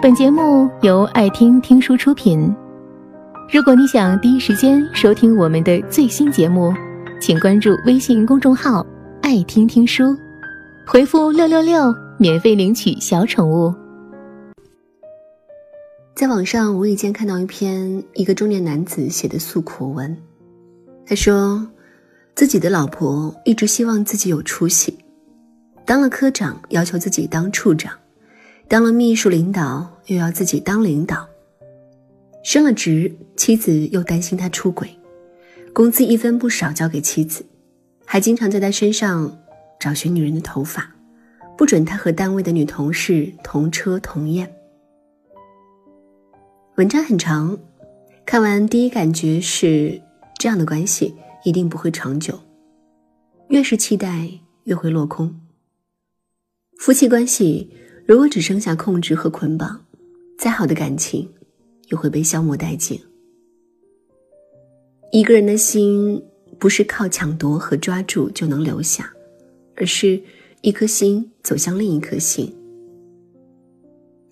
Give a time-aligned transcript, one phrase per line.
[0.00, 2.54] 本节目由爱听听书出品。
[3.52, 6.72] 如果你想第一时间收听我们的最新节目，
[7.20, 8.86] 请关注微信公众号
[9.20, 10.16] “爱听听书”，
[10.86, 13.74] 回复“六六六”免费领取小宠物。
[16.14, 20.16] 在网上无意间看到一篇一个中年男子写的诉苦文，
[21.04, 21.66] 他说
[22.36, 24.96] 自己的老婆一直希望自己有出息，
[25.84, 27.92] 当了科长要求自己当处长。
[28.68, 31.26] 当了秘书领导，又要自己当领导；
[32.44, 34.94] 升了职，妻子又担心他出轨，
[35.72, 37.42] 工资一分不少交给妻子，
[38.04, 39.34] 还经常在他身上
[39.80, 40.94] 找寻女人的头发，
[41.56, 44.54] 不准他和单位的女同事同车同宴。
[46.76, 47.58] 文章很长，
[48.26, 49.98] 看完第一感觉是
[50.38, 52.38] 这样的关系一定不会长久，
[53.48, 54.28] 越是期待
[54.64, 55.34] 越会落空。
[56.76, 57.72] 夫妻关系。
[58.08, 59.84] 如果只剩下控制和捆绑，
[60.38, 61.30] 再好的感情
[61.90, 62.98] 也会被消磨殆尽。
[65.12, 66.24] 一个人的心
[66.58, 69.12] 不是靠抢夺和抓住就能留下，
[69.76, 70.18] 而是
[70.62, 72.50] 一颗心走向另一颗心。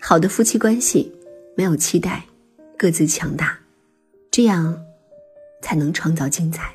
[0.00, 1.12] 好的夫妻关系
[1.54, 2.24] 没有期待，
[2.78, 3.58] 各自强大，
[4.30, 4.82] 这样
[5.60, 6.74] 才能创造精彩。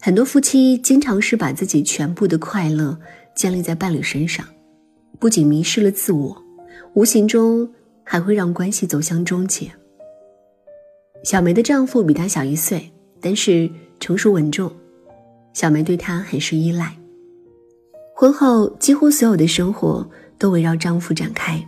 [0.00, 2.98] 很多夫妻经常是把自己全部的快乐。
[3.34, 4.46] 建立在伴侣身上，
[5.18, 6.36] 不仅迷失了自我，
[6.94, 7.68] 无形中
[8.02, 9.70] 还会让关系走向终结。
[11.24, 13.68] 小梅的丈夫比她小一岁，但是
[13.98, 14.70] 成熟稳重，
[15.52, 16.96] 小梅对他很是依赖。
[18.14, 21.60] 婚后，几乎所有的生活都围绕丈夫展开。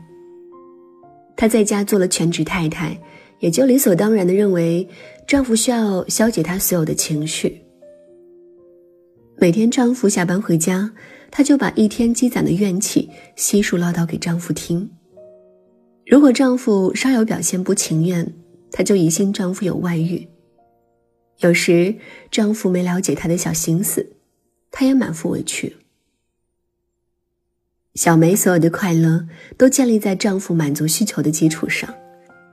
[1.37, 2.97] 她在家做了全职太太，
[3.41, 4.89] 也就理所当然的认为
[5.27, 7.61] 丈夫需要消解她所有的情绪。
[9.39, 10.91] 每天丈夫下班回家。
[11.31, 14.91] 她就把一天积攒的怨气悉数唠叨给丈夫听。
[16.07, 18.33] 如果丈夫稍有表现不情愿，
[18.71, 20.29] 她就疑心丈夫有外遇。
[21.41, 21.95] 有时
[22.31, 24.07] 丈夫没了解她的小心思，
[24.71, 25.77] 她也满腹委屈。
[27.95, 31.93] 小梅所有的快乐都建立在丈夫满足需求的基础上，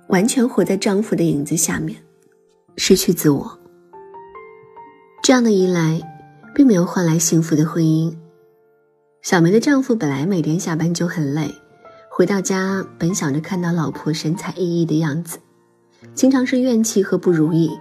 [0.07, 2.01] 完全活在丈夫的影子下面，
[2.77, 3.59] 失去自我。
[5.21, 6.01] 这样的依赖，
[6.55, 8.13] 并没有换来幸福的婚姻。
[9.23, 11.49] 小梅的丈夫本来每天下班就很累，
[12.09, 15.39] 回到家本想着看到老婆神采奕奕的样子，
[16.13, 17.71] 经常是怨气和不如意，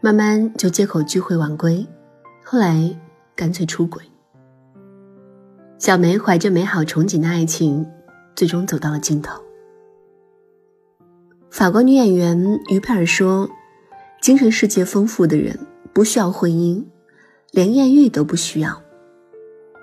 [0.00, 1.86] 慢慢就借口聚会晚归，
[2.42, 2.98] 后来
[3.36, 4.02] 干脆出轨。
[5.78, 7.86] 小梅怀着美好憧憬的爱情，
[8.34, 9.38] 最终走到了尽头。
[11.50, 13.46] 法国女演员于佩尔说
[14.22, 15.54] ：“精神世界丰富的人
[15.92, 16.82] 不需要婚姻，
[17.50, 18.80] 连艳遇都不需要。”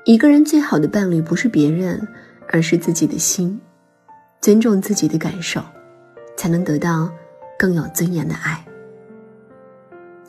[0.05, 2.07] 一个人最好的伴侣不是别人，
[2.49, 3.59] 而是自己的心。
[4.39, 5.59] 尊重自己的感受，
[6.37, 7.09] 才能得到
[7.57, 8.63] 更有尊严的爱。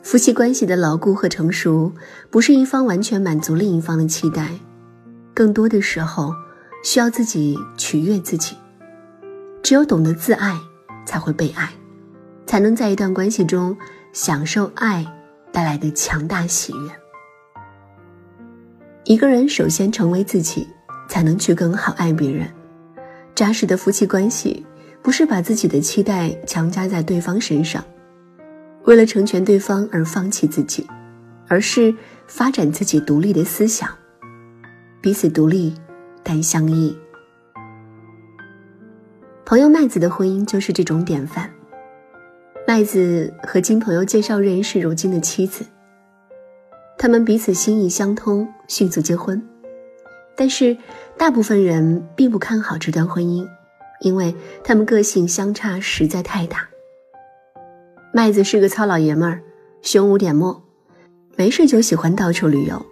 [0.01, 1.93] 夫妻关系的牢固和成熟，
[2.31, 4.49] 不是一方完全满足另一方的期待，
[5.35, 6.33] 更多的时候
[6.83, 8.55] 需要自己取悦自己。
[9.61, 10.57] 只有懂得自爱，
[11.05, 11.69] 才会被爱，
[12.47, 13.77] 才能在一段关系中
[14.11, 15.05] 享受爱
[15.51, 17.06] 带来的强大喜悦。
[19.07, 20.67] 一个人首先成为自己，
[21.07, 22.45] 才能去更好爱别人。
[23.33, 24.65] 扎实的夫妻关系，
[25.01, 27.81] 不是把自己的期待强加在对方身上，
[28.83, 30.85] 为了成全对方而放弃自己，
[31.47, 31.95] 而是
[32.27, 33.89] 发展自己独立的思想，
[34.99, 35.73] 彼此独立
[36.21, 36.93] 但相依。
[39.45, 41.49] 朋友麦子的婚姻就是这种典范。
[42.67, 45.65] 麦子和经朋友介绍认识如今的妻子。
[46.97, 49.41] 他们彼此心意相通，迅速结婚。
[50.35, 50.75] 但是，
[51.17, 53.47] 大部分人并不看好这段婚姻，
[54.01, 56.67] 因为他们个性相差实在太大。
[58.11, 59.41] 麦子是个糙老爷们儿，
[59.81, 60.63] 胸无点墨，
[61.35, 62.83] 没事就喜欢到处旅游。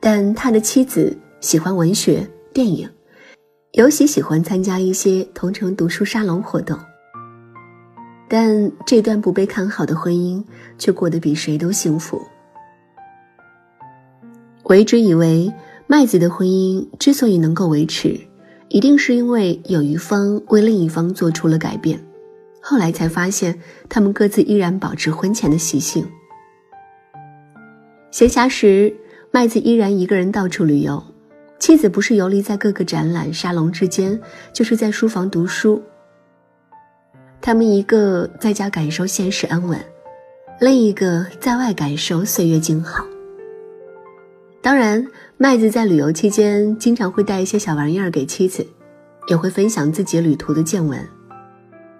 [0.00, 2.90] 但他的妻子喜欢文学、电影，
[3.72, 6.76] 尤其喜欢参加一些同城读书沙龙活动。
[8.28, 10.42] 但这段不被看好的婚姻
[10.78, 12.20] 却过得比谁都幸福。
[14.72, 15.52] 我一直以为
[15.86, 18.18] 麦子的婚姻之所以能够维持，
[18.70, 22.02] 一定是因为有一方为另一方做出了改变。
[22.58, 23.60] 后来才发现，
[23.90, 26.02] 他们各自依然保持婚前的习性。
[28.10, 28.96] 闲暇时，
[29.30, 31.04] 麦子依然一个人到处旅游，
[31.58, 34.18] 妻子不是游离在各个展览沙龙之间，
[34.54, 35.82] 就是在书房读书。
[37.42, 39.78] 他们一个在家感受现实安稳，
[40.60, 43.04] 另一个在外感受岁月静好。
[44.62, 45.04] 当然，
[45.38, 48.64] 麦子在旅游期间经常会带一些小玩意儿给妻子，
[49.26, 51.04] 也会分享自己旅途的见闻。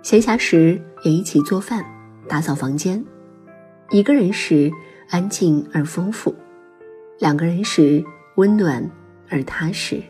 [0.00, 1.84] 闲暇时也一起做饭、
[2.28, 3.04] 打扫房间。
[3.90, 4.70] 一个人时
[5.10, 6.32] 安静而丰富，
[7.18, 8.02] 两个人时
[8.36, 8.88] 温暖
[9.28, 10.00] 而踏实。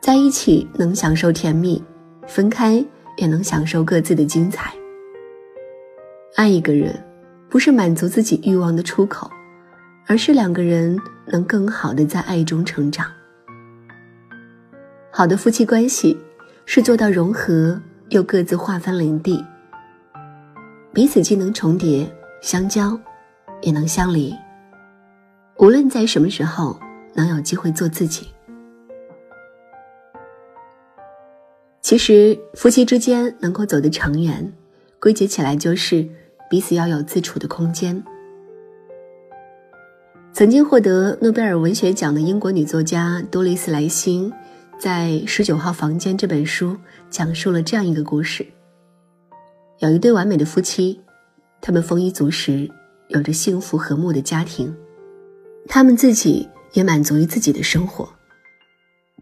[0.00, 1.82] 在一起能享受甜蜜，
[2.26, 2.82] 分开
[3.18, 4.72] 也能享受各自的精彩。
[6.36, 6.98] 爱一个人，
[7.50, 9.30] 不是满足自己欲望的出口，
[10.06, 13.10] 而是两个人能更好的在爱中成长。
[15.10, 16.16] 好的夫妻关系，
[16.64, 17.80] 是做到融合
[18.10, 19.44] 又各自划分领地，
[20.92, 22.10] 彼此既能重叠。
[22.42, 22.96] 相交，
[23.62, 24.32] 也能相离。
[25.56, 26.78] 无论在什么时候，
[27.14, 28.28] 能有机会做自己。
[31.80, 34.52] 其实，夫妻之间能够走得长远，
[35.00, 36.06] 归结起来就是
[36.48, 38.04] 彼此要有自处的空间。
[40.36, 44.30] 曾经获得诺贝尔文学奖的英国女作家多丽丝莱辛，
[44.78, 46.76] 在《十九号房间》这本书
[47.08, 48.46] 讲述了这样一个故事：
[49.78, 51.00] 有一对完美的夫妻。
[51.62, 52.70] 他们丰衣足食，
[53.08, 54.76] 有着幸福和睦的家庭，
[55.68, 58.06] 他们自己也满足于自己的生活。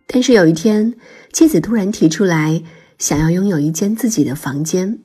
[0.09, 0.97] 但是有一天，
[1.33, 2.61] 妻子突然提出来
[2.99, 4.99] 想要拥有一间自己的房间，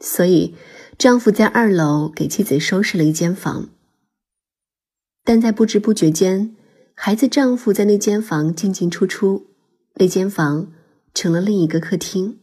[0.00, 0.54] 所以
[0.98, 3.70] 丈夫在二楼给妻子收拾了一间房。
[5.28, 6.56] 但在不知不觉间，
[6.94, 9.48] 孩子丈夫在那间房进进出出，
[9.96, 10.72] 那间房
[11.12, 12.38] 成了另一个客厅。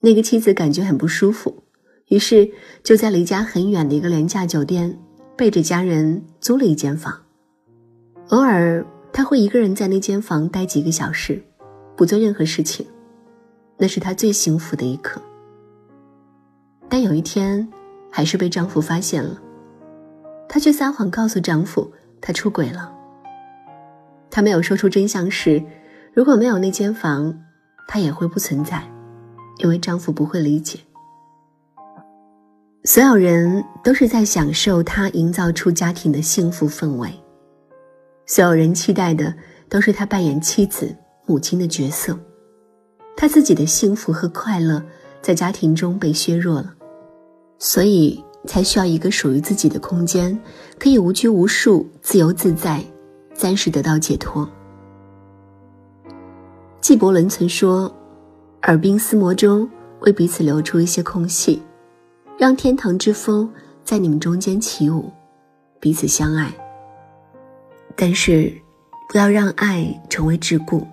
[0.00, 1.64] 那个妻子感觉很不舒服。
[2.08, 2.50] 于是，
[2.82, 4.98] 就在离家很远的一个廉价酒店，
[5.36, 7.14] 背着家人租了一间房。
[8.28, 8.82] 偶尔，
[9.12, 11.44] 他会一个人在那间房待几个小时，
[11.94, 12.86] 不做任何事情，
[13.76, 15.20] 那是他最幸福的一刻。
[16.88, 17.68] 但有一天，
[18.10, 19.38] 还是被丈夫发现了，
[20.54, 22.88] 她却撒谎告诉丈夫她出轨了。
[24.30, 25.60] 她没有说出真相时，
[26.12, 27.36] 如果没有那间房，
[27.88, 28.80] 她也会不存在，
[29.58, 30.78] 因为丈夫不会理解。
[32.84, 37.12] 所有人都是在享受他营造出家庭的幸福氛围，
[38.24, 39.34] 所有人期待的
[39.68, 40.94] 都是他扮演妻子、
[41.26, 42.16] 母亲的角色，
[43.16, 44.80] 他自己的幸福和快乐
[45.20, 46.72] 在家庭中被削弱了，
[47.58, 50.38] 所以才需要一个属于自己的空间，
[50.78, 52.84] 可以无拘无束、自由自在，
[53.34, 54.48] 暂时得到解脱。
[56.80, 57.92] 纪伯伦曾说
[58.64, 59.68] ：“耳鬓厮磨中，
[60.00, 61.62] 为彼此留出一些空隙。”
[62.36, 63.48] 让天堂之风
[63.84, 65.10] 在你们中间起舞，
[65.78, 66.52] 彼此相爱。
[67.94, 68.52] 但是，
[69.08, 70.84] 不要让爱成为桎梏，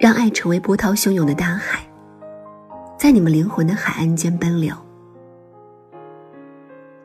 [0.00, 1.86] 让爱成为波涛汹涌的大海，
[2.98, 4.74] 在你们灵魂的海岸间奔流。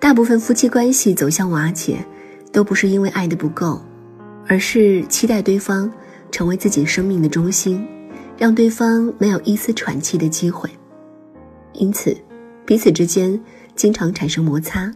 [0.01, 2.03] 大部分夫妻关系走向瓦解，
[2.51, 3.79] 都不是因为爱的不够，
[4.47, 5.89] 而是期待对方
[6.31, 7.87] 成为自己生命的中心，
[8.35, 10.69] 让对方没有一丝喘气的机会。
[11.73, 12.17] 因此。
[12.63, 13.37] 彼此之间
[13.75, 14.89] 经常产生摩擦，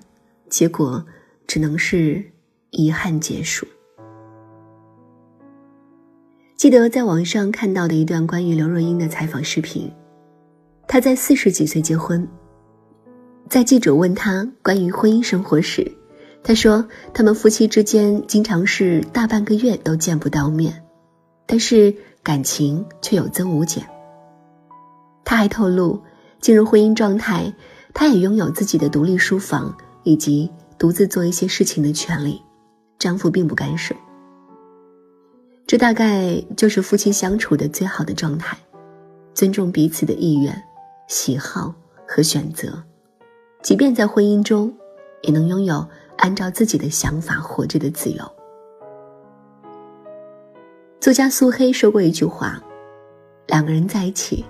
[0.50, 1.04] 结果
[1.46, 2.24] 只能是
[2.70, 3.68] 遗憾结束。
[6.56, 9.92] 记得在网上看到的一段关于刘若英的采访视频，
[10.88, 12.26] 她在四十几岁结婚，
[13.50, 15.92] 在记者问她关于婚姻生活时，
[16.44, 20.84] 她说他们夫妻之间经常是大半个月都见不到面，
[21.46, 23.86] 但是感情却有增无减。
[25.24, 26.02] 她还透露。
[26.42, 27.52] 进入婚姻状态，
[27.92, 32.40] 她也拥有自己的独立书房以及独自做一些事情的权利，
[33.00, 33.96] 丈夫并不干涉。
[35.66, 38.56] 这大概就是夫妻相处的最好的状态，
[39.34, 40.62] 尊重彼此的意愿、
[41.08, 41.74] 喜好
[42.08, 42.84] 和选择，
[43.66, 44.72] 即便在婚姻中，
[45.24, 45.84] 也能拥有
[46.18, 48.24] 按照自己的想法活着的自由。
[51.00, 52.62] 作家苏黑说过一句话
[53.50, 54.46] ：“两个人在一起，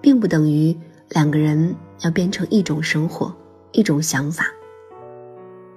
[0.00, 0.74] 并不等于。”
[1.10, 3.30] 两个人要变成一种生活，
[3.72, 4.46] 一种想法。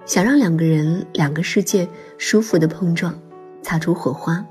[0.05, 1.85] 想让两个人、两个世界
[2.17, 3.13] 舒服的碰撞，
[3.61, 4.43] 擦出火花，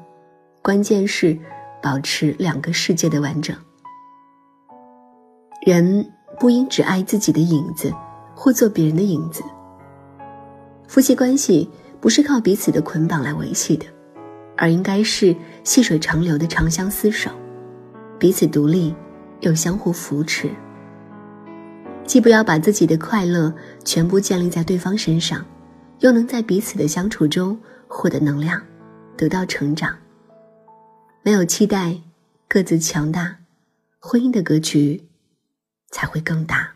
[0.60, 1.36] 关键是
[1.82, 3.56] 保持两个世界的完整。
[5.62, 6.06] 人
[6.38, 7.90] 不应只爱自己的影子，
[8.36, 9.42] 或做别人的影子。
[10.86, 11.68] 夫妻关系
[12.00, 13.86] 不是靠彼此的捆绑来维系的，
[14.56, 17.30] 而应该是细水长流的长相厮守，
[18.18, 18.94] 彼此独立
[19.40, 20.50] 又相互扶持。
[22.04, 23.52] 既不要把自己的快乐
[23.84, 25.44] 全部建立在对方身上，
[26.00, 28.62] 又能在彼此的相处中获得能量，
[29.16, 29.96] 得到成长。
[31.22, 31.98] 没有期待，
[32.46, 33.38] 各自强大，
[33.98, 35.08] 婚姻的格局
[35.90, 36.75] 才会更大。